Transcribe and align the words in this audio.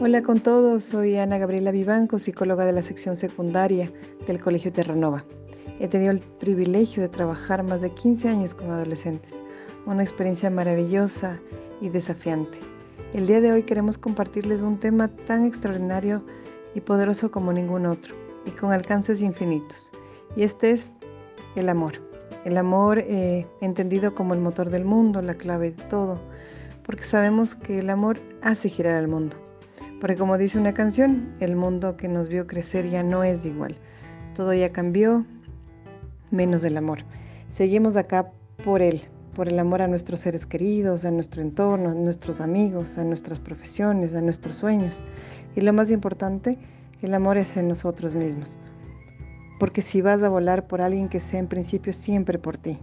Hola 0.00 0.22
con 0.22 0.38
todos, 0.38 0.84
soy 0.84 1.16
Ana 1.16 1.38
Gabriela 1.38 1.72
Vivanco, 1.72 2.20
psicóloga 2.20 2.64
de 2.64 2.72
la 2.72 2.82
sección 2.82 3.16
secundaria 3.16 3.90
del 4.28 4.40
Colegio 4.40 4.72
Terranova. 4.72 5.24
He 5.80 5.88
tenido 5.88 6.12
el 6.12 6.20
privilegio 6.20 7.02
de 7.02 7.08
trabajar 7.08 7.64
más 7.64 7.80
de 7.80 7.90
15 7.90 8.28
años 8.28 8.54
con 8.54 8.70
adolescentes, 8.70 9.34
una 9.86 10.04
experiencia 10.04 10.50
maravillosa 10.50 11.40
y 11.80 11.88
desafiante. 11.88 12.58
El 13.12 13.26
día 13.26 13.40
de 13.40 13.50
hoy 13.50 13.64
queremos 13.64 13.98
compartirles 13.98 14.62
un 14.62 14.78
tema 14.78 15.08
tan 15.26 15.44
extraordinario 15.44 16.22
y 16.76 16.80
poderoso 16.80 17.32
como 17.32 17.52
ningún 17.52 17.84
otro, 17.84 18.14
y 18.46 18.50
con 18.50 18.70
alcances 18.70 19.20
infinitos. 19.20 19.90
Y 20.36 20.44
este 20.44 20.70
es 20.70 20.92
el 21.56 21.68
amor. 21.68 21.94
El 22.44 22.56
amor 22.56 23.00
eh, 23.00 23.48
entendido 23.60 24.14
como 24.14 24.32
el 24.32 24.38
motor 24.38 24.70
del 24.70 24.84
mundo, 24.84 25.20
la 25.22 25.34
clave 25.34 25.72
de 25.72 25.82
todo, 25.86 26.20
porque 26.84 27.02
sabemos 27.02 27.56
que 27.56 27.80
el 27.80 27.90
amor 27.90 28.20
hace 28.42 28.68
girar 28.68 28.94
al 28.94 29.08
mundo 29.08 29.47
porque 30.00 30.16
como 30.16 30.38
dice 30.38 30.58
una 30.58 30.74
canción, 30.74 31.34
el 31.40 31.56
mundo 31.56 31.96
que 31.96 32.08
nos 32.08 32.28
vio 32.28 32.46
crecer 32.46 32.88
ya 32.88 33.02
no 33.02 33.24
es 33.24 33.44
igual. 33.44 33.76
Todo 34.34 34.54
ya 34.54 34.70
cambió, 34.70 35.26
menos 36.30 36.62
el 36.62 36.76
amor. 36.76 37.00
Seguimos 37.50 37.96
acá 37.96 38.30
por 38.64 38.80
él, 38.80 39.02
por 39.34 39.48
el 39.48 39.58
amor 39.58 39.82
a 39.82 39.88
nuestros 39.88 40.20
seres 40.20 40.46
queridos, 40.46 41.04
a 41.04 41.10
nuestro 41.10 41.42
entorno, 41.42 41.90
a 41.90 41.94
nuestros 41.94 42.40
amigos, 42.40 42.96
a 42.96 43.02
nuestras 43.02 43.40
profesiones, 43.40 44.14
a 44.14 44.20
nuestros 44.20 44.56
sueños. 44.56 45.02
Y 45.56 45.62
lo 45.62 45.72
más 45.72 45.90
importante, 45.90 46.58
el 47.02 47.12
amor 47.12 47.36
es 47.36 47.56
en 47.56 47.66
nosotros 47.66 48.14
mismos. 48.14 48.56
Porque 49.58 49.82
si 49.82 50.00
vas 50.00 50.22
a 50.22 50.28
volar 50.28 50.68
por 50.68 50.80
alguien 50.80 51.08
que 51.08 51.18
sea 51.18 51.40
en 51.40 51.48
principio 51.48 51.92
siempre 51.92 52.38
por 52.38 52.56
ti. 52.56 52.78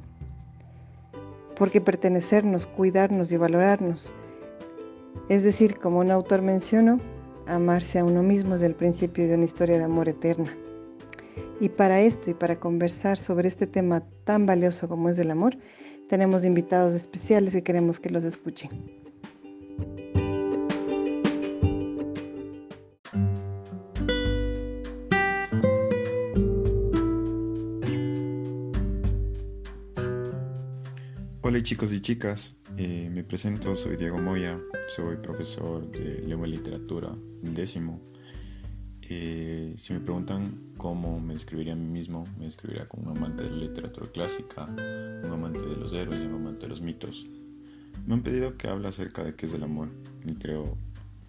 Porque 1.55 1.79
pertenecernos, 1.79 2.65
cuidarnos 2.65 3.31
y 3.31 3.37
valorarnos 3.37 4.13
es 5.27 5.43
decir, 5.43 5.79
como 5.79 5.99
un 5.99 6.11
autor 6.11 6.43
mencionó, 6.43 6.99
amarse 7.47 7.99
a 7.99 8.05
uno 8.05 8.23
mismo 8.23 8.55
es 8.55 8.61
el 8.61 8.75
principio 8.75 9.27
de 9.27 9.35
una 9.35 9.45
historia 9.45 9.77
de 9.77 9.83
amor 9.83 10.09
eterna. 10.09 10.55
Y 11.59 11.69
para 11.69 12.01
esto 12.01 12.29
y 12.31 12.33
para 12.33 12.55
conversar 12.55 13.17
sobre 13.17 13.47
este 13.47 13.67
tema 13.67 14.03
tan 14.23 14.45
valioso 14.45 14.87
como 14.87 15.09
es 15.09 15.19
el 15.19 15.31
amor, 15.31 15.57
tenemos 16.09 16.45
invitados 16.45 16.93
especiales 16.93 17.55
y 17.55 17.61
queremos 17.61 17.99
que 17.99 18.09
los 18.09 18.25
escuchen. 18.25 18.69
Hola 31.47 31.61
chicos 31.61 31.93
y 31.93 32.01
chicas, 32.01 32.55
eh, 32.75 33.07
me 33.13 33.23
presento, 33.23 33.75
soy 33.75 33.97
Diego 33.97 34.17
Moya, 34.17 34.59
soy 34.87 35.17
profesor 35.17 35.87
de 35.91 36.23
lengua 36.23 36.47
y 36.47 36.51
literatura 36.53 37.15
décimo. 37.43 38.01
Eh, 39.07 39.75
si 39.77 39.93
me 39.93 39.99
preguntan 39.99 40.73
cómo 40.75 41.19
me 41.19 41.35
describiría 41.35 41.73
a 41.73 41.75
mí 41.75 41.85
mismo, 41.85 42.23
me 42.39 42.45
describiría 42.45 42.87
como 42.87 43.11
un 43.11 43.17
amante 43.17 43.43
de 43.43 43.51
la 43.51 43.57
literatura 43.57 44.07
clásica, 44.11 44.65
un 44.65 45.31
amante 45.31 45.63
de 45.63 45.75
los 45.75 45.93
héroes 45.93 46.19
y 46.19 46.23
un 46.23 46.33
amante 46.33 46.61
de 46.61 46.69
los 46.69 46.81
mitos. 46.81 47.27
Me 48.07 48.15
han 48.15 48.23
pedido 48.23 48.57
que 48.57 48.67
hable 48.67 48.87
acerca 48.87 49.23
de 49.23 49.35
qué 49.35 49.45
es 49.45 49.53
el 49.53 49.61
amor 49.61 49.89
y 50.25 50.33
creo 50.33 50.75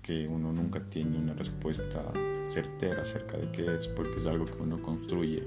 que 0.01 0.29
uno 0.29 0.51
nunca 0.51 0.81
tiene 0.81 1.19
una 1.19 1.35
respuesta 1.35 2.15
certera 2.47 3.03
acerca 3.03 3.37
de 3.37 3.53
qué 3.53 3.67
es 3.77 3.87
porque 3.87 4.17
es 4.17 4.27
algo 4.27 4.47
que 4.47 4.63
uno 4.63 4.81
construye 4.81 5.43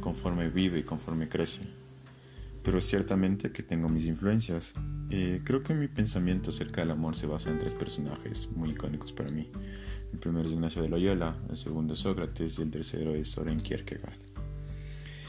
conforme 0.00 0.50
vive 0.50 0.80
y 0.80 0.82
conforme 0.82 1.28
crece 1.28 1.85
pero 2.66 2.80
ciertamente 2.80 3.52
que 3.52 3.62
tengo 3.62 3.88
mis 3.88 4.06
influencias. 4.06 4.74
Eh, 5.10 5.40
creo 5.44 5.62
que 5.62 5.72
mi 5.72 5.86
pensamiento 5.86 6.50
acerca 6.50 6.80
del 6.80 6.90
amor 6.90 7.14
se 7.14 7.28
basa 7.28 7.48
en 7.48 7.58
tres 7.58 7.72
personajes 7.74 8.48
muy 8.50 8.70
icónicos 8.70 9.12
para 9.12 9.30
mí. 9.30 9.48
El 10.12 10.18
primero 10.18 10.48
es 10.48 10.52
Ignacio 10.52 10.82
de 10.82 10.88
Loyola, 10.88 11.36
el 11.48 11.56
segundo 11.56 11.94
es 11.94 12.00
Sócrates 12.00 12.58
y 12.58 12.62
el 12.62 12.72
tercero 12.72 13.14
es 13.14 13.28
Soren 13.28 13.60
Kierkegaard. 13.60 14.18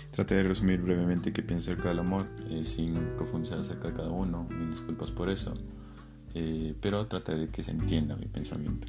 Trataré 0.09 0.41
de 0.41 0.49
resumir 0.49 0.81
brevemente 0.81 1.31
qué 1.31 1.43
pienso 1.43 1.69
acerca 1.69 1.89
del 1.89 1.99
amor, 1.99 2.25
eh, 2.49 2.65
sin 2.65 2.95
profundizar 3.17 3.59
acerca 3.59 3.89
de 3.89 3.93
cada 3.93 4.09
uno, 4.09 4.47
mil 4.49 4.71
disculpas 4.71 5.11
por 5.11 5.29
eso, 5.29 5.53
eh, 6.33 6.73
pero 6.81 7.05
trataré 7.05 7.37
de 7.37 7.49
que 7.49 7.61
se 7.61 7.69
entienda 7.69 8.15
mi 8.15 8.25
pensamiento. 8.25 8.87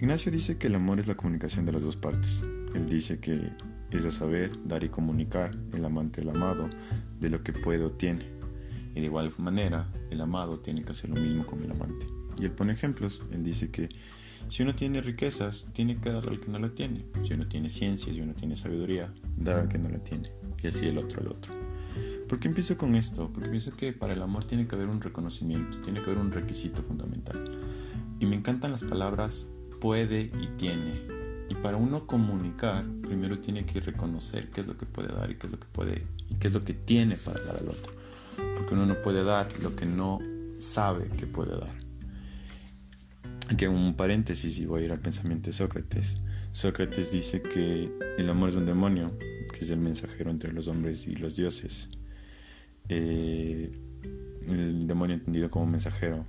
Ignacio 0.00 0.32
dice 0.32 0.56
que 0.56 0.68
el 0.68 0.74
amor 0.76 1.00
es 1.00 1.06
la 1.06 1.16
comunicación 1.16 1.66
de 1.66 1.72
las 1.72 1.82
dos 1.82 1.96
partes. 1.96 2.42
Él 2.74 2.88
dice 2.88 3.20
que 3.20 3.50
es 3.98 4.06
a 4.06 4.12
saber 4.12 4.52
dar 4.64 4.84
y 4.84 4.88
comunicar 4.88 5.50
el 5.72 5.84
amante 5.84 6.20
el 6.20 6.30
amado 6.30 6.68
de 7.20 7.30
lo 7.30 7.42
que 7.42 7.52
puede 7.52 7.84
o 7.84 7.92
tiene. 7.92 8.26
Y 8.94 9.00
de 9.00 9.06
igual 9.06 9.32
manera, 9.38 9.88
el 10.10 10.20
amado 10.20 10.60
tiene 10.60 10.84
que 10.84 10.92
hacer 10.92 11.10
lo 11.10 11.20
mismo 11.20 11.46
con 11.46 11.62
el 11.62 11.70
amante. 11.70 12.06
Y 12.38 12.44
él 12.44 12.52
pone 12.52 12.72
ejemplos. 12.72 13.22
Él 13.30 13.42
dice 13.42 13.70
que 13.70 13.88
si 14.48 14.62
uno 14.62 14.74
tiene 14.74 15.00
riquezas, 15.00 15.66
tiene 15.72 15.98
que 15.98 16.10
dar 16.10 16.28
al 16.28 16.40
que 16.40 16.50
no 16.50 16.58
la 16.58 16.70
tiene. 16.70 17.06
Si 17.26 17.32
uno 17.32 17.48
tiene 17.48 17.70
ciencia, 17.70 18.12
si 18.12 18.20
uno 18.20 18.34
tiene 18.34 18.56
sabiduría, 18.56 19.12
dar 19.36 19.60
al 19.60 19.68
que 19.68 19.78
no 19.78 19.88
la 19.88 19.98
tiene. 19.98 20.30
Y 20.62 20.66
así 20.66 20.86
el 20.86 20.98
otro 20.98 21.20
al 21.20 21.28
otro. 21.28 21.52
¿Por 22.28 22.38
qué 22.38 22.48
empiezo 22.48 22.76
con 22.76 22.94
esto? 22.94 23.30
Porque 23.32 23.48
pienso 23.48 23.76
que 23.76 23.92
para 23.92 24.14
el 24.14 24.22
amor 24.22 24.44
tiene 24.44 24.66
que 24.66 24.74
haber 24.74 24.88
un 24.88 25.00
reconocimiento, 25.00 25.78
tiene 25.80 26.00
que 26.00 26.06
haber 26.10 26.18
un 26.18 26.32
requisito 26.32 26.82
fundamental. 26.82 27.44
Y 28.20 28.26
me 28.26 28.36
encantan 28.36 28.70
las 28.70 28.82
palabras 28.82 29.48
puede 29.80 30.30
y 30.40 30.46
tiene. 30.56 31.21
Y 31.52 31.54
para 31.56 31.76
uno 31.76 32.06
comunicar, 32.06 32.82
primero 33.02 33.38
tiene 33.38 33.66
que 33.66 33.78
reconocer 33.78 34.48
qué 34.48 34.62
es 34.62 34.66
lo 34.66 34.78
que 34.78 34.86
puede 34.86 35.08
dar 35.08 35.30
y 35.30 35.34
qué 35.34 35.48
es 35.48 35.52
lo 35.52 35.60
que 35.60 35.66
puede 35.70 36.06
y 36.30 36.36
qué 36.36 36.48
es 36.48 36.54
lo 36.54 36.64
que 36.64 36.72
tiene 36.72 37.16
para 37.16 37.42
dar 37.42 37.56
al 37.58 37.68
otro. 37.68 37.92
Porque 38.56 38.72
uno 38.72 38.86
no 38.86 39.02
puede 39.02 39.22
dar 39.22 39.48
lo 39.62 39.76
que 39.76 39.84
no 39.84 40.18
sabe 40.58 41.08
que 41.10 41.26
puede 41.26 41.50
dar. 41.58 41.74
Aquí 43.50 43.66
un 43.66 43.92
paréntesis 43.96 44.58
y 44.60 44.64
voy 44.64 44.80
a 44.80 44.84
ir 44.86 44.92
al 44.92 45.00
pensamiento 45.00 45.50
de 45.50 45.52
Sócrates. 45.52 46.16
Sócrates 46.52 47.12
dice 47.12 47.42
que 47.42 47.92
el 48.16 48.30
amor 48.30 48.48
es 48.48 48.54
un 48.54 48.64
demonio, 48.64 49.12
que 49.52 49.58
es 49.60 49.68
el 49.68 49.78
mensajero 49.78 50.30
entre 50.30 50.54
los 50.54 50.68
hombres 50.68 51.06
y 51.06 51.16
los 51.16 51.36
dioses. 51.36 51.90
Eh, 52.88 53.70
el 54.48 54.86
demonio 54.86 55.16
entendido 55.16 55.50
como 55.50 55.66
mensajero 55.66 56.24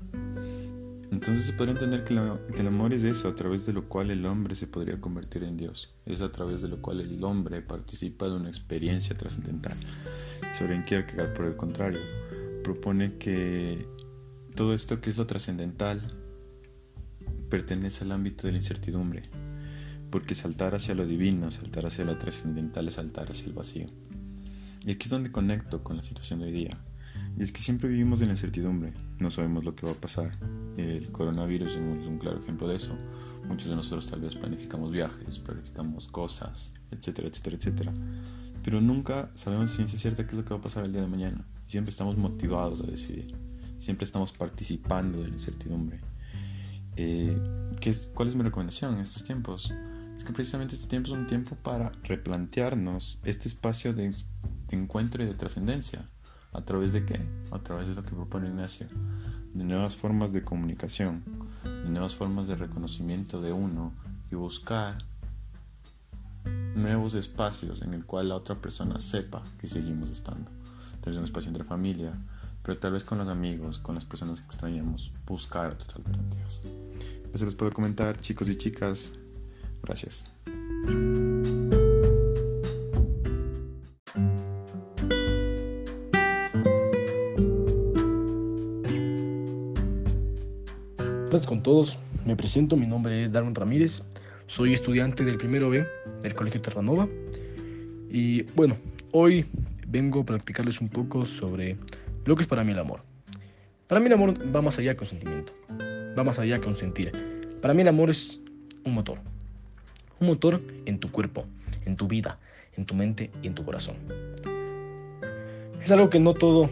entonces 1.13 1.45
se 1.45 1.53
podría 1.53 1.73
entender 1.73 2.03
que, 2.03 2.13
el 2.13 2.67
amor 2.67 2.91
es 2.91 3.03
eso, 3.03 3.27
a 3.27 3.35
través 3.35 3.67
de 3.67 3.73
lo 3.73 3.87
cual 3.87 4.09
el 4.09 4.25
hombre 4.25 4.55
se 4.55 4.65
podría 4.65 4.99
convertir 4.99 5.43
en 5.43 5.57
Dios. 5.57 5.93
Es 6.05 6.21
a 6.21 6.31
través 6.31 6.61
de 6.63 6.67
lo 6.67 6.81
cual 6.81 7.01
el 7.01 7.23
hombre 7.23 7.61
participa 7.61 8.27
de 8.27 8.35
una 8.35 8.49
experiencia 8.49 9.15
trascendental. 9.15 9.77
Soren 10.57 10.83
Kierkegaard, 10.83 11.33
por 11.33 11.45
el 11.45 11.55
contrario, 11.55 11.99
propone 12.63 13.17
que 13.17 13.87
todo 14.55 14.73
esto 14.73 15.01
que 15.01 15.11
es 15.11 15.17
lo 15.17 15.27
trascendental 15.27 16.01
pertenece 17.49 18.03
al 18.03 18.11
ámbito 18.11 18.47
de 18.47 18.53
la 18.53 18.57
incertidumbre, 18.57 19.23
porque 20.09 20.33
saltar 20.33 20.73
hacia 20.73 20.95
lo 20.95 21.05
divino, 21.05 21.51
saltar 21.51 21.85
hacia 21.85 22.05
lo 22.05 22.17
trascendental 22.17 22.87
es 22.87 22.95
saltar 22.95 23.29
hacia 23.29 23.45
el 23.45 23.53
vacío. 23.53 23.85
Y 24.83 24.91
aquí 24.91 25.03
es 25.05 25.11
donde 25.11 25.31
conecto 25.31 25.83
con 25.83 25.95
la 25.95 26.03
situación 26.03 26.39
de 26.39 26.45
hoy 26.47 26.51
día. 26.51 26.77
Y 27.37 27.43
es 27.43 27.51
que 27.51 27.61
siempre 27.61 27.89
vivimos 27.89 28.21
en 28.21 28.27
la 28.27 28.33
incertidumbre, 28.33 28.93
no 29.19 29.31
sabemos 29.31 29.63
lo 29.63 29.75
que 29.75 29.85
va 29.85 29.93
a 29.93 29.95
pasar. 29.95 30.37
El 30.77 31.11
coronavirus 31.11 31.71
es 31.71 32.07
un 32.07 32.19
claro 32.19 32.39
ejemplo 32.39 32.67
de 32.67 32.75
eso. 32.75 32.95
Muchos 33.47 33.69
de 33.69 33.75
nosotros 33.75 34.07
tal 34.07 34.21
vez 34.21 34.35
planificamos 34.35 34.91
viajes, 34.91 35.39
planificamos 35.39 36.07
cosas, 36.07 36.71
etcétera, 36.91 37.27
etcétera, 37.27 37.55
etcétera. 37.57 37.93
Pero 38.63 38.81
nunca 38.81 39.31
sabemos 39.33 39.71
ciencia 39.71 39.97
cierta 39.97 40.25
qué 40.25 40.31
es 40.31 40.37
lo 40.37 40.45
que 40.45 40.53
va 40.53 40.59
a 40.59 40.63
pasar 40.63 40.85
el 40.85 40.91
día 40.91 41.01
de 41.01 41.07
mañana. 41.07 41.45
Siempre 41.65 41.89
estamos 41.89 42.17
motivados 42.17 42.81
a 42.81 42.87
decidir. 42.87 43.35
Siempre 43.79 44.05
estamos 44.05 44.31
participando 44.31 45.21
de 45.21 45.27
la 45.27 45.33
incertidumbre. 45.33 45.99
Eh, 46.95 47.35
¿qué 47.81 47.89
es, 47.89 48.11
¿Cuál 48.13 48.29
es 48.29 48.35
mi 48.35 48.43
recomendación 48.43 48.93
en 48.93 48.99
estos 49.01 49.23
tiempos? 49.23 49.73
Es 50.15 50.23
que 50.23 50.31
precisamente 50.31 50.75
este 50.75 50.87
tiempo 50.87 51.07
es 51.07 51.13
un 51.13 51.25
tiempo 51.25 51.55
para 51.55 51.91
replantearnos 52.03 53.19
este 53.25 53.47
espacio 53.47 53.93
de, 53.93 54.09
de 54.09 54.75
encuentro 54.77 55.23
y 55.23 55.25
de 55.25 55.33
trascendencia 55.33 56.07
¿A 56.53 56.61
través 56.61 56.93
de 56.93 57.05
qué? 57.05 57.19
A 57.51 57.59
través 57.59 57.87
de 57.87 57.95
lo 57.95 58.03
que 58.03 58.15
propone 58.15 58.47
Ignacio. 58.47 58.87
De 59.53 59.63
nuevas 59.63 59.95
formas 59.95 60.33
de 60.33 60.43
comunicación, 60.43 61.23
de 61.63 61.89
nuevas 61.89 62.15
formas 62.15 62.47
de 62.47 62.55
reconocimiento 62.55 63.41
de 63.41 63.53
uno 63.53 63.91
y 64.31 64.35
buscar 64.35 64.97
nuevos 66.75 67.13
espacios 67.13 67.81
en 67.81 67.93
el 67.93 68.05
cual 68.05 68.29
la 68.29 68.35
otra 68.35 68.55
persona 68.55 68.99
sepa 68.99 69.43
que 69.59 69.67
seguimos 69.67 70.09
estando. 70.09 70.49
Vez 71.05 71.17
un 71.17 71.25
espacio 71.25 71.49
entre 71.49 71.65
familia, 71.65 72.13
pero 72.63 72.77
tal 72.77 72.93
vez 72.93 73.03
con 73.03 73.17
los 73.17 73.27
amigos, 73.27 73.77
con 73.77 73.95
las 73.95 74.05
personas 74.05 74.39
que 74.39 74.45
extrañamos, 74.45 75.11
buscar 75.27 75.73
otras 75.73 75.95
alternativas. 75.97 76.61
Eso 77.33 77.45
les 77.45 77.55
puedo 77.55 77.73
comentar, 77.73 78.19
chicos 78.21 78.47
y 78.47 78.55
chicas. 78.55 79.13
Gracias. 79.83 80.25
Con 91.45 91.63
todos, 91.63 91.99
me 92.25 92.35
presento, 92.35 92.77
mi 92.77 92.87
nombre 92.87 93.23
es 93.23 93.31
Darwin 93.31 93.55
Ramírez, 93.55 94.03
soy 94.47 94.73
estudiante 94.73 95.23
del 95.23 95.37
primero 95.37 95.69
B 95.69 95.85
del 96.21 96.33
Colegio 96.33 96.61
Terranova 96.61 97.07
y 98.09 98.43
bueno, 98.53 98.77
hoy 99.11 99.45
vengo 99.87 100.21
a 100.21 100.25
practicarles 100.25 100.79
un 100.79 100.89
poco 100.89 101.25
sobre 101.25 101.77
lo 102.25 102.35
que 102.35 102.43
es 102.43 102.47
para 102.47 102.63
mí 102.63 102.71
el 102.71 102.79
amor. 102.79 103.01
Para 103.87 103.99
mí 103.99 104.07
el 104.07 104.13
amor 104.13 104.55
va 104.55 104.61
más 104.61 104.79
allá 104.79 104.95
que 104.95 105.01
un 105.01 105.09
sentimiento, 105.09 105.53
va 106.17 106.23
más 106.23 106.39
allá 106.39 106.59
que 106.59 106.67
un 106.67 106.75
sentir. 106.75 107.11
Para 107.61 107.73
mí 107.73 107.81
el 107.81 107.87
amor 107.87 108.09
es 108.09 108.41
un 108.85 108.93
motor. 108.93 109.17
Un 110.19 110.27
motor 110.27 110.61
en 110.85 110.99
tu 110.99 111.11
cuerpo, 111.11 111.45
en 111.85 111.95
tu 111.95 112.07
vida, 112.07 112.39
en 112.77 112.85
tu 112.85 112.95
mente 112.95 113.31
y 113.41 113.47
en 113.47 113.55
tu 113.55 113.65
corazón. 113.65 113.95
Es 115.83 115.91
algo 115.91 116.09
que 116.09 116.19
no 116.19 116.33
todo 116.33 116.69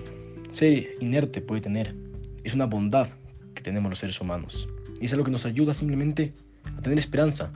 ser 0.49 0.89
inerte 0.99 1.41
puede 1.41 1.61
tener. 1.61 1.95
Es 2.43 2.53
una 2.53 2.65
bondad 2.65 3.07
que 3.53 3.61
tenemos 3.61 3.89
los 3.89 3.99
seres 3.99 4.19
humanos. 4.21 4.67
Y 4.99 5.05
es 5.05 5.13
algo 5.13 5.25
que 5.25 5.31
nos 5.31 5.45
ayuda 5.45 5.73
simplemente 5.73 6.33
a 6.77 6.81
tener 6.81 6.97
esperanza. 6.97 7.51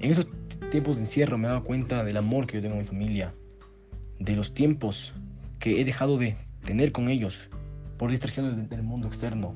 En 0.00 0.10
esos 0.10 0.26
tiempos 0.70 0.96
de 0.96 1.02
encierro 1.02 1.38
me 1.38 1.46
he 1.46 1.48
dado 1.48 1.64
cuenta 1.64 2.04
del 2.04 2.16
amor 2.16 2.46
que 2.46 2.56
yo 2.56 2.62
tengo 2.62 2.74
en 2.74 2.82
mi 2.82 2.86
familia, 2.86 3.34
de 4.18 4.36
los 4.36 4.54
tiempos 4.54 5.12
que 5.58 5.80
he 5.80 5.84
dejado 5.84 6.18
de 6.18 6.36
tener 6.64 6.92
con 6.92 7.08
ellos 7.08 7.48
por 7.96 8.10
distracciones 8.10 8.68
del 8.68 8.82
mundo 8.82 9.08
externo. 9.08 9.54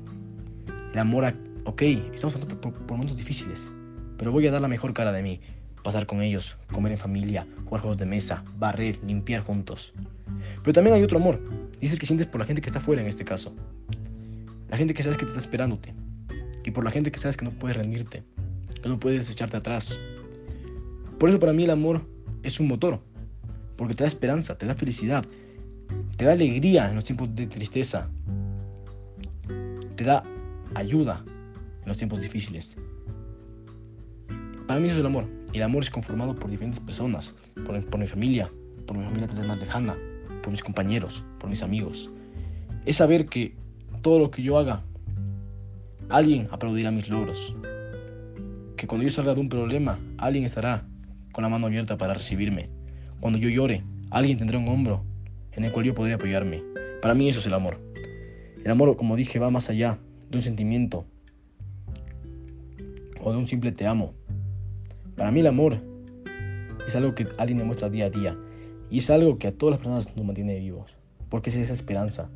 El 0.91 0.99
amor 0.99 1.25
a, 1.25 1.35
ok, 1.65 1.81
estamos 2.13 2.35
pasando 2.35 2.59
por, 2.59 2.73
momentos 2.91 3.17
difíciles, 3.17 3.73
pero 4.17 4.31
voy 4.31 4.47
a 4.47 4.51
dar 4.51 4.61
la 4.61 4.67
mejor 4.67 4.93
cara 4.93 5.11
de 5.11 5.23
mí, 5.23 5.39
pasar 5.83 6.05
con 6.05 6.21
ellos, 6.21 6.57
comer 6.71 6.91
en 6.91 6.97
familia, 6.97 7.47
jugar 7.65 7.81
juegos 7.81 7.97
de 7.97 8.05
mesa, 8.05 8.43
barrer, 8.57 8.99
limpiar 9.05 9.41
juntos. 9.41 9.93
Pero 10.61 10.73
también 10.73 10.95
hay 10.95 11.03
otro 11.03 11.19
amor, 11.19 11.41
dices 11.79 11.97
que 11.97 12.05
sientes 12.05 12.27
por 12.27 12.39
la 12.39 12.45
gente 12.45 12.61
que 12.61 12.67
está 12.67 12.79
fuera 12.79 13.01
en 13.01 13.07
este 13.07 13.23
caso. 13.23 13.55
La 14.73 14.77
gente 14.77 14.95
que 14.95 15.03
sabes 15.03 15.19
que 15.19 15.25
te 15.25 15.29
está 15.29 15.39
esperándote. 15.39 15.93
Y 16.65 16.71
por 16.71 16.83
la 16.83 16.89
gente 16.89 17.11
que 17.11 17.19
sabes 17.19 17.37
que 17.37 17.45
no 17.45 17.51
puedes 17.51 17.77
rendirte, 17.77 18.23
que 18.81 18.89
no 18.89 18.99
puedes 18.99 19.29
echarte 19.29 19.55
atrás. 19.55 19.99
Por 21.19 21.29
eso 21.29 21.39
para 21.39 21.53
mí 21.53 21.65
el 21.65 21.69
amor 21.69 22.01
es 22.41 22.59
un 22.59 22.69
motor, 22.69 22.99
porque 23.75 23.93
te 23.93 24.03
da 24.03 24.07
esperanza, 24.07 24.57
te 24.57 24.65
da 24.65 24.73
felicidad, 24.73 25.25
te 26.17 26.25
da 26.25 26.31
alegría 26.31 26.89
en 26.89 26.95
los 26.95 27.03
tiempos 27.03 27.35
de 27.35 27.45
tristeza, 27.45 28.09
te 29.95 30.03
da 30.03 30.23
ayuda 30.73 31.23
en 31.23 31.87
los 31.87 31.97
tiempos 31.97 32.19
difíciles. 32.19 32.75
Para 34.65 34.79
mí 34.79 34.87
eso 34.87 34.95
es 34.95 35.01
el 35.01 35.05
amor. 35.05 35.27
Y 35.53 35.57
el 35.57 35.63
amor 35.65 35.83
es 35.83 35.91
conformado 35.91 36.33
por 36.33 36.49
diferentes 36.49 36.79
personas, 36.79 37.35
por, 37.63 37.99
mi 37.99 38.07
familia, 38.07 38.49
por 38.87 38.97
mi 38.97 39.03
familia 39.03 39.27
más 39.47 39.59
lejana, 39.59 39.95
por 40.41 40.49
mis 40.49 40.63
compañeros, 40.63 41.23
por 41.37 41.47
mis 41.47 41.61
amigos. 41.61 42.09
Es 42.87 42.95
saber 42.95 43.27
que 43.27 43.61
todo 44.03 44.19
lo 44.19 44.29
que 44.29 44.43
yo 44.43 44.57
haga, 44.59 44.83
alguien 46.09 46.49
aplaudirá 46.51 46.91
mis 46.91 47.09
logros. 47.09 47.55
Que 48.75 48.85
cuando 48.85 49.05
yo 49.05 49.09
salga 49.09 49.33
de 49.33 49.39
un 49.39 49.47
problema, 49.47 49.97
alguien 50.17 50.43
estará 50.43 50.85
con 51.31 51.41
la 51.41 51.49
mano 51.49 51.67
abierta 51.67 51.97
para 51.97 52.13
recibirme. 52.13 52.69
Cuando 53.21 53.39
yo 53.39 53.47
llore, 53.47 53.81
alguien 54.11 54.37
tendrá 54.37 54.59
un 54.59 54.67
hombro 54.67 55.05
en 55.53 55.63
el 55.63 55.71
cual 55.71 55.85
yo 55.85 55.95
podría 55.95 56.17
apoyarme. 56.17 56.61
Para 57.01 57.13
mí 57.13 57.29
eso 57.29 57.39
es 57.39 57.47
el 57.47 57.53
amor. 57.53 57.79
El 58.63 58.69
amor, 58.69 58.95
como 58.97 59.15
dije, 59.15 59.39
va 59.39 59.49
más 59.49 59.69
allá 59.69 59.97
de 60.29 60.37
un 60.37 60.41
sentimiento 60.41 61.05
o 63.21 63.31
de 63.31 63.37
un 63.37 63.47
simple 63.47 63.71
te 63.71 63.87
amo. 63.87 64.13
Para 65.15 65.31
mí 65.31 65.39
el 65.39 65.47
amor 65.47 65.79
es 66.85 66.93
algo 66.97 67.15
que 67.15 67.25
alguien 67.37 67.57
demuestra 67.57 67.89
día 67.89 68.07
a 68.07 68.09
día 68.09 68.37
y 68.89 68.97
es 68.97 69.09
algo 69.09 69.37
que 69.37 69.47
a 69.47 69.53
todas 69.53 69.71
las 69.71 69.79
personas 69.79 70.13
nos 70.17 70.25
mantiene 70.25 70.59
vivos. 70.59 70.93
Porque 71.29 71.49
es 71.49 71.55
esa 71.55 71.73
esperanza, 71.73 72.29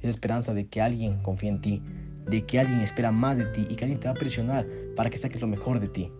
esa 0.00 0.08
esperanza 0.08 0.54
de 0.54 0.66
que 0.66 0.80
alguien 0.80 1.18
confía 1.22 1.50
en 1.50 1.60
ti, 1.60 1.82
de 2.26 2.44
que 2.44 2.60
alguien 2.60 2.80
espera 2.80 3.10
más 3.10 3.38
de 3.38 3.46
ti 3.46 3.66
y 3.68 3.76
que 3.76 3.84
alguien 3.84 4.00
te 4.00 4.08
va 4.08 4.14
a 4.14 4.18
presionar 4.18 4.66
para 4.96 5.10
que 5.10 5.18
saques 5.18 5.40
lo 5.40 5.46
mejor 5.46 5.80
de 5.80 5.88
ti. 5.88 6.10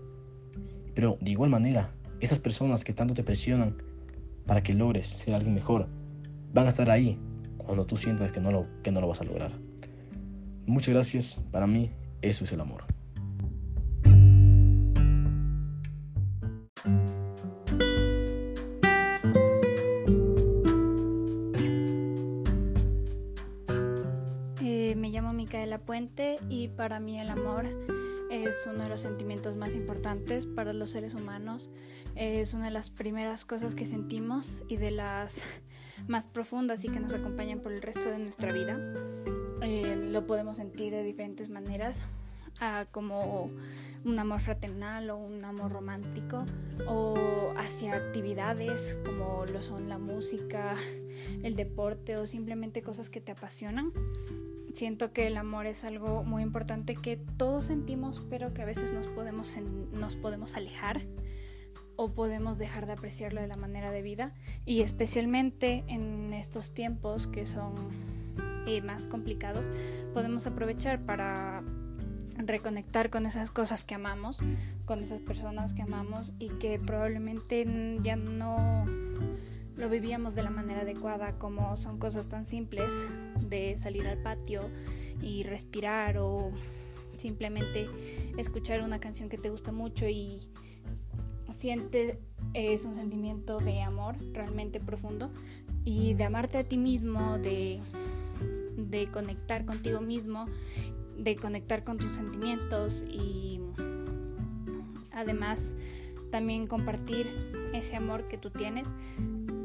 Pero 0.95 1.19
de 1.21 1.31
igual 1.31 1.51
manera, 1.51 1.93
esas 2.21 2.39
personas 2.39 2.85
que 2.85 2.93
tanto 2.93 3.15
te 3.15 3.23
presionan 3.23 3.77
para 4.47 4.63
que 4.63 4.75
logres 4.75 5.07
ser 5.07 5.35
alguien 5.35 5.55
mejor, 5.55 5.87
van 6.53 6.67
a 6.67 6.71
estar 6.71 6.91
ahí 6.91 7.19
cuando 7.57 7.87
tú 7.87 7.97
sientas 7.97 8.33
que 8.33 8.41
no 8.41 8.51
lo, 8.51 8.67
que 8.83 8.91
no 8.91 9.01
lo 9.01 9.09
vas 9.09 9.21
a 9.21 9.25
lograr. 9.25 9.53
Muchas 10.67 10.95
gracias, 10.95 11.43
para 11.51 11.67
mí 11.67 11.91
eso 12.23 12.45
es 12.45 12.53
el 12.53 12.61
amor. 12.61 12.85
Micaela 25.41 25.79
Puente 25.79 26.37
y 26.51 26.69
para 26.69 27.01
mí 27.01 27.19
el 27.19 27.31
amor 27.31 27.65
es 28.31 28.69
uno 28.71 28.83
de 28.83 28.91
los 28.91 29.01
sentimientos 29.01 29.57
más 29.57 29.75
importantes 29.75 30.45
para 30.45 30.75
los 30.75 30.91
seres 30.91 31.15
humanos. 31.15 31.71
Es 32.15 32.53
una 32.53 32.67
de 32.67 32.73
las 32.73 32.91
primeras 32.91 33.47
cosas 33.47 33.75
que 33.75 33.87
sentimos 33.87 34.63
y 34.69 34.77
de 34.77 34.91
las 34.91 35.43
más 36.09 36.27
profundas 36.27 36.85
y 36.85 36.91
que 36.91 37.01
nos 37.01 37.15
acompañan 37.15 37.61
por 37.61 37.73
el 37.73 37.81
resto 37.81 38.11
de 38.11 38.19
nuestra 38.19 38.53
vida. 38.53 38.79
Eh, 39.63 40.09
lo 40.11 40.27
podemos 40.27 40.59
sentir 40.59 40.93
de 40.93 41.03
diferentes 41.03 41.49
maneras, 41.49 42.03
ah, 42.61 42.85
como 42.91 43.51
un 44.05 44.19
amor 44.19 44.41
fraternal 44.41 45.09
o 45.09 45.17
un 45.17 45.43
amor 45.47 45.73
romántico, 45.73 46.45
o 46.87 47.55
hacia 47.57 47.95
actividades 47.95 48.99
como 49.07 49.47
lo 49.47 49.63
son 49.63 49.89
la 49.89 49.97
música, 49.97 50.75
el 51.43 51.57
deporte 51.57 52.19
o 52.19 52.27
simplemente 52.27 52.83
cosas 52.83 53.09
que 53.09 53.23
te 53.23 53.33
apasionan. 53.33 53.91
Siento 54.73 55.13
que 55.13 55.27
el 55.27 55.37
amor 55.37 55.67
es 55.67 55.85
algo 55.85 56.23
muy 56.23 56.43
importante 56.43 56.95
que 56.95 57.17
todos 57.17 57.67
sentimos, 57.67 58.23
pero 58.31 58.55
que 58.55 58.63
a 58.63 58.65
veces 58.65 58.93
nos 58.93 59.09
podemos, 59.09 59.57
nos 59.93 60.17
podemos 60.17 60.57
alejar 60.57 61.03
o 61.97 62.13
podemos 62.13 62.59
dejar 62.59 62.87
de 62.87 62.93
apreciarlo 62.93 63.41
de 63.41 63.49
la 63.49 63.57
manera 63.57 63.91
de 63.91 64.03
vida. 64.03 64.33
Y 64.65 64.83
especialmente 64.83 65.85
en 65.89 66.33
estos 66.33 66.73
tiempos 66.73 67.27
que 67.27 67.47
son 67.47 67.75
eh, 68.67 68.81
más 68.83 69.09
complicados 69.09 69.67
podemos 70.13 70.47
aprovechar 70.47 71.01
para 71.01 71.63
reconectar 72.37 73.11
con 73.11 73.27
esas 73.27 73.51
cosas 73.51 73.85
que 73.85 73.95
amamos, 73.95 74.39
con 74.85 75.03
esas 75.03 75.21
personas 75.21 75.75
que 75.75 75.83
amamos 75.83 76.35
y 76.39 76.49
que 76.49 76.79
probablemente 76.79 77.67
ya 78.03 78.17
no 78.17 78.87
lo 79.77 79.89
vivíamos 79.89 80.35
de 80.35 80.43
la 80.43 80.51
manera 80.51 80.83
adecuada, 80.83 81.39
como 81.39 81.77
son 81.77 81.99
cosas 81.99 82.29
tan 82.29 82.45
simples 82.45 83.03
de 83.51 83.77
salir 83.77 84.07
al 84.07 84.19
patio 84.19 84.71
y 85.21 85.43
respirar 85.43 86.17
o 86.19 86.51
simplemente 87.19 87.89
escuchar 88.39 88.81
una 88.83 88.99
canción 88.99 89.29
que 89.29 89.37
te 89.37 89.51
gusta 89.51 89.73
mucho 89.73 90.09
y 90.09 90.41
siente 91.53 92.19
es 92.55 92.85
un 92.85 92.95
sentimiento 92.95 93.59
de 93.59 93.83
amor 93.83 94.17
realmente 94.33 94.81
profundo 94.81 95.31
y 95.85 96.15
de 96.15 96.25
amarte 96.25 96.59
a 96.59 96.65
ti 96.65 96.77
mismo, 96.77 97.39
de, 97.39 97.81
de 98.77 99.11
conectar 99.11 99.65
contigo 99.65 100.01
mismo, 100.01 100.47
de 101.19 101.37
conectar 101.37 101.85
con 101.85 101.99
tus 101.99 102.13
sentimientos 102.13 103.05
y 103.09 103.61
además 105.13 105.75
también 106.31 106.67
compartir 106.67 107.29
ese 107.75 107.97
amor 107.97 108.29
que 108.29 108.39
tú 108.39 108.51
tienes 108.51 108.93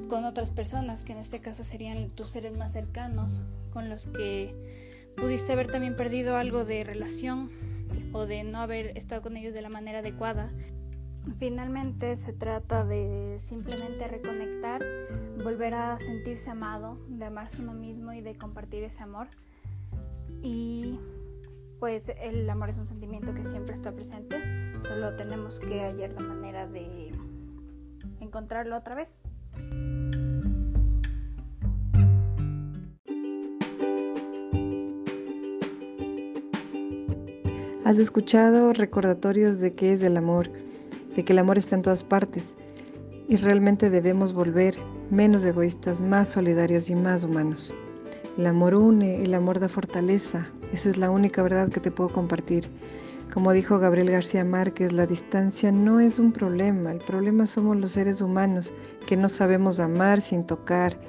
con 0.07 0.25
otras 0.25 0.51
personas, 0.51 1.03
que 1.03 1.13
en 1.13 1.19
este 1.19 1.39
caso 1.39 1.63
serían 1.63 2.09
tus 2.09 2.29
seres 2.29 2.57
más 2.57 2.73
cercanos, 2.73 3.41
con 3.71 3.89
los 3.89 4.05
que 4.05 4.53
pudiste 5.17 5.53
haber 5.53 5.67
también 5.67 5.95
perdido 5.95 6.37
algo 6.37 6.65
de 6.65 6.83
relación 6.83 7.49
o 8.13 8.25
de 8.25 8.43
no 8.43 8.59
haber 8.59 8.97
estado 8.97 9.21
con 9.21 9.37
ellos 9.37 9.53
de 9.53 9.61
la 9.61 9.69
manera 9.69 9.99
adecuada 9.99 10.49
Finalmente 11.37 12.15
se 12.15 12.33
trata 12.33 12.85
de 12.85 13.37
simplemente 13.39 14.07
reconectar, 14.07 14.83
volver 15.43 15.73
a 15.73 15.97
sentirse 15.97 16.51
amado, 16.51 16.99
de 17.07 17.25
amarse 17.25 17.61
uno 17.61 17.73
mismo 17.73 18.13
y 18.13 18.21
de 18.21 18.37
compartir 18.37 18.83
ese 18.83 19.01
amor. 19.01 19.27
Y 20.43 20.99
pues 21.79 22.11
el 22.21 22.47
amor 22.49 22.69
es 22.69 22.77
un 22.77 22.85
sentimiento 22.85 23.33
que 23.33 23.43
siempre 23.43 23.73
está 23.73 23.91
presente, 23.91 24.37
solo 24.79 25.15
tenemos 25.15 25.59
que 25.59 25.81
hallar 25.81 26.13
la 26.13 26.21
manera 26.21 26.67
de 26.67 27.11
encontrarlo 28.19 28.77
otra 28.77 28.93
vez. 28.95 29.17
Has 37.85 37.99
escuchado 37.99 38.73
recordatorios 38.73 39.59
de 39.59 39.71
qué 39.71 39.93
es 39.93 40.01
el 40.01 40.17
amor 40.17 40.49
de 41.15 41.23
que 41.23 41.33
el 41.33 41.37
amor 41.37 41.59
está 41.59 41.75
en 41.75 41.83
todas 41.83 42.03
partes 42.03 42.55
y 43.29 43.35
realmente 43.35 43.91
debemos 43.91 44.33
volver 44.33 44.75
menos 45.11 45.45
egoístas, 45.45 46.01
más 46.01 46.29
solidarios 46.29 46.89
y 46.89 46.95
más 46.95 47.23
humanos. 47.23 47.71
El 48.39 48.47
amor 48.47 48.73
une, 48.73 49.23
el 49.23 49.35
amor 49.35 49.59
da 49.59 49.69
fortaleza, 49.69 50.47
esa 50.73 50.89
es 50.89 50.97
la 50.97 51.11
única 51.11 51.43
verdad 51.43 51.69
que 51.69 51.79
te 51.79 51.91
puedo 51.91 52.11
compartir. 52.11 52.67
Como 53.31 53.53
dijo 53.53 53.77
Gabriel 53.77 54.09
García 54.09 54.43
Márquez, 54.43 54.91
la 54.91 55.05
distancia 55.05 55.71
no 55.71 55.99
es 55.99 56.17
un 56.17 56.31
problema, 56.31 56.91
el 56.91 56.97
problema 57.05 57.45
somos 57.45 57.77
los 57.77 57.91
seres 57.91 58.19
humanos 58.19 58.73
que 59.05 59.15
no 59.15 59.29
sabemos 59.29 59.79
amar 59.79 60.21
sin 60.21 60.43
tocar, 60.43 60.99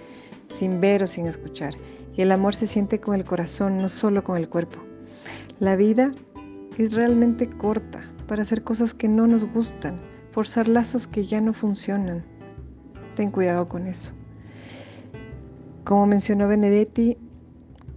sin 0.47 0.79
ver 0.79 1.05
o 1.05 1.07
sin 1.07 1.27
escuchar. 1.27 1.73
Y 2.15 2.21
el 2.21 2.33
amor 2.33 2.55
se 2.55 2.67
siente 2.67 3.01
con 3.01 3.15
el 3.15 3.25
corazón, 3.25 3.79
no 3.79 3.89
solo 3.89 4.23
con 4.23 4.37
el 4.37 4.51
cuerpo. 4.51 4.79
La 5.59 5.75
vida 5.75 6.13
es 6.83 6.93
realmente 6.93 7.49
corta, 7.49 8.03
para 8.27 8.43
hacer 8.43 8.63
cosas 8.63 8.93
que 8.93 9.09
no 9.09 9.27
nos 9.27 9.45
gustan, 9.45 9.97
forzar 10.31 10.69
lazos 10.69 11.07
que 11.07 11.25
ya 11.25 11.41
no 11.41 11.53
funcionan. 11.53 12.25
Ten 13.15 13.31
cuidado 13.31 13.69
con 13.69 13.87
eso. 13.87 14.13
Como 15.85 16.07
mencionó 16.07 16.49
Benedetti, 16.49 17.17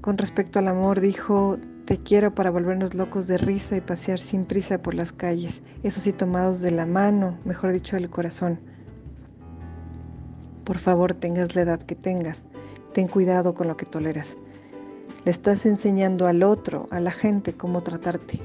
con 0.02 0.18
respecto 0.18 0.60
al 0.60 0.68
amor, 0.68 1.02
dijo, 1.02 1.58
Te 1.86 1.98
quiero 1.98 2.34
para 2.34 2.52
volvernos 2.52 2.94
locos 2.94 3.28
de 3.28 3.38
risa 3.38 3.76
y 3.76 3.82
pasear 3.82 4.20
sin 4.20 4.46
prisa 4.46 4.82
por 4.82 4.94
las 4.94 5.12
calles, 5.12 5.64
eso 5.84 6.00
sí 6.00 6.14
tomados 6.14 6.62
de 6.62 6.72
la 6.72 6.86
mano, 6.86 7.38
mejor 7.46 7.72
dicho 7.72 7.96
del 7.96 8.10
corazón. 8.10 8.60
Por 10.64 10.78
favor, 10.78 11.16
tengas 11.16 11.56
la 11.56 11.64
edad 11.64 11.82
que 11.82 11.96
tengas, 11.96 12.44
ten 12.94 13.08
cuidado 13.08 13.56
con 13.56 13.68
lo 13.68 13.76
que 13.76 13.88
toleras. 13.88 14.38
Le 15.26 15.32
estás 15.32 15.66
enseñando 15.66 16.28
al 16.28 16.44
otro, 16.44 16.88
a 16.92 17.00
la 17.00 17.12
gente, 17.12 17.54
cómo 17.54 17.82
tratarte. 17.82 18.40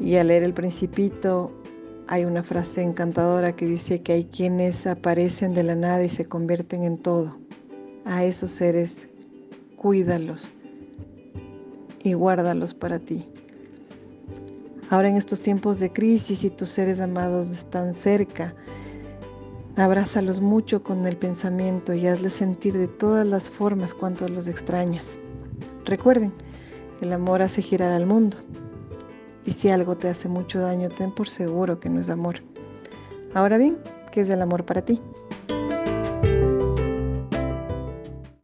Y 0.00 0.16
al 0.16 0.28
leer 0.28 0.42
el 0.42 0.54
principito 0.54 1.52
hay 2.06 2.24
una 2.24 2.42
frase 2.42 2.82
encantadora 2.82 3.54
que 3.54 3.66
dice 3.66 4.02
que 4.02 4.12
hay 4.12 4.24
quienes 4.24 4.86
aparecen 4.86 5.54
de 5.54 5.62
la 5.62 5.74
nada 5.74 6.04
y 6.04 6.08
se 6.08 6.24
convierten 6.24 6.84
en 6.84 6.98
todo. 6.98 7.36
A 8.04 8.24
esos 8.24 8.52
seres, 8.52 9.08
cuídalos 9.76 10.52
y 12.02 12.14
guárdalos 12.14 12.74
para 12.74 12.98
ti. 12.98 13.26
Ahora 14.90 15.08
en 15.08 15.16
estos 15.16 15.42
tiempos 15.42 15.80
de 15.80 15.92
crisis 15.92 16.44
y 16.44 16.50
tus 16.50 16.70
seres 16.70 17.00
amados 17.00 17.50
están 17.50 17.92
cerca, 17.92 18.54
abrázalos 19.76 20.40
mucho 20.40 20.82
con 20.82 21.04
el 21.04 21.16
pensamiento 21.16 21.92
y 21.92 22.06
hazles 22.06 22.32
sentir 22.32 22.78
de 22.78 22.88
todas 22.88 23.26
las 23.26 23.50
formas 23.50 23.92
cuanto 23.92 24.26
los 24.28 24.48
extrañas. 24.48 25.18
Recuerden, 25.84 26.32
el 27.02 27.12
amor 27.12 27.42
hace 27.42 27.60
girar 27.60 27.92
al 27.92 28.06
mundo. 28.06 28.38
Y 29.48 29.52
si 29.52 29.70
algo 29.70 29.96
te 29.96 30.10
hace 30.10 30.28
mucho 30.28 30.60
daño, 30.60 30.90
ten 30.90 31.10
por 31.10 31.26
seguro 31.26 31.80
que 31.80 31.88
no 31.88 32.02
es 32.02 32.10
amor. 32.10 32.42
Ahora 33.32 33.56
bien, 33.56 33.78
¿qué 34.12 34.20
es 34.20 34.28
el 34.28 34.42
amor 34.42 34.66
para 34.66 34.82
ti? 34.82 35.00